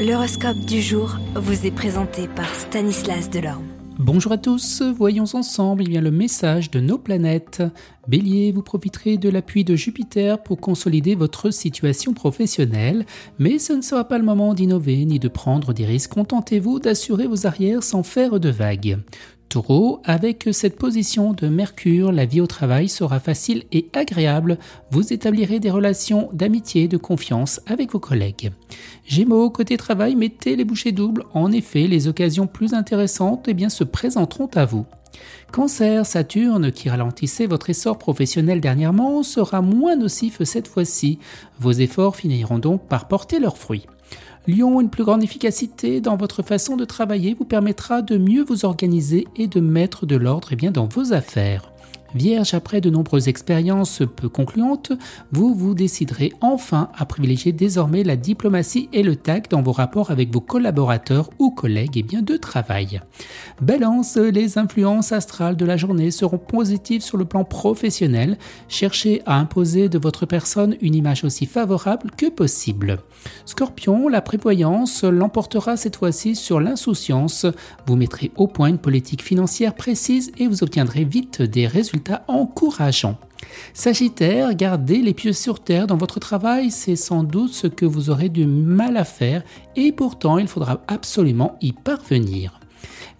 [0.00, 3.66] L'horoscope du jour vous est présenté par Stanislas Delorme.
[3.98, 7.62] Bonjour à tous, voyons ensemble le message de nos planètes.
[8.08, 13.04] Bélier, vous profiterez de l'appui de Jupiter pour consolider votre situation professionnelle,
[13.38, 16.14] mais ce ne sera pas le moment d'innover ni de prendre des risques.
[16.14, 19.00] Contentez-vous d'assurer vos arrières sans faire de vagues.
[19.50, 24.58] Taureau, avec cette position de Mercure, la vie au travail sera facile et agréable.
[24.92, 28.52] Vous établirez des relations d'amitié et de confiance avec vos collègues.
[29.04, 31.24] Gémeaux, côté travail, mettez les bouchées doubles.
[31.34, 34.86] En effet, les occasions plus intéressantes eh se présenteront à vous.
[35.52, 41.18] Cancer, Saturne, qui ralentissait votre essor professionnel dernièrement, sera moins nocif cette fois-ci.
[41.58, 43.86] Vos efforts finiront donc par porter leurs fruits.
[44.46, 48.64] Lion, une plus grande efficacité dans votre façon de travailler vous permettra de mieux vous
[48.64, 51.70] organiser et de mettre de l'ordre eh dans vos affaires.
[52.14, 54.92] Vierge, après de nombreuses expériences peu concluantes,
[55.30, 60.10] vous vous déciderez enfin à privilégier désormais la diplomatie et le tact dans vos rapports
[60.10, 63.00] avec vos collaborateurs ou collègues et bien de travail.
[63.60, 68.38] Balance, les influences astrales de la journée seront positives sur le plan professionnel.
[68.68, 72.98] Cherchez à imposer de votre personne une image aussi favorable que possible.
[73.44, 77.46] Scorpion, la prévoyance l'emportera cette fois-ci sur l'insouciance.
[77.86, 83.16] Vous mettrez au point une politique financière précise et vous obtiendrez vite des résultats encourageant.
[83.72, 88.10] Sagittaire, gardez les pieds sur terre dans votre travail, c'est sans doute ce que vous
[88.10, 89.42] aurez du mal à faire
[89.76, 92.59] et pourtant il faudra absolument y parvenir.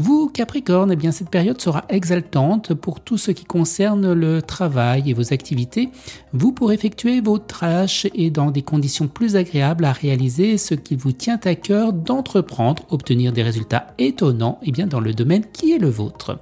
[0.00, 5.10] Vous, Capricorne, eh bien, cette période sera exaltante pour tout ce qui concerne le travail
[5.10, 5.88] et vos activités.
[6.32, 10.98] Vous pourrez effectuer vos tâches et dans des conditions plus agréables à réaliser ce qu'il
[10.98, 15.72] vous tient à cœur d'entreprendre, obtenir des résultats étonnants eh bien, dans le domaine qui
[15.72, 16.38] est le vôtre.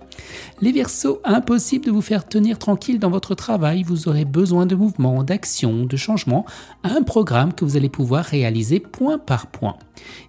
[0.61, 3.83] Les Verseaux, impossible de vous faire tenir tranquille dans votre travail.
[3.85, 6.45] Vous aurez besoin de mouvements, d'actions, de changements,
[6.85, 9.77] un programme que vous allez pouvoir réaliser point par point.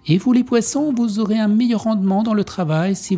[0.06, 3.17] Et vous les poissons, vous aurez un meilleur rendement dans le travail si